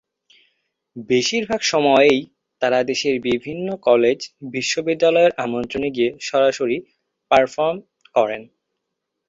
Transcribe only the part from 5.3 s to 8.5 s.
আমন্ত্রণে গিয়ে সরাসরি পারফর্ম করেন।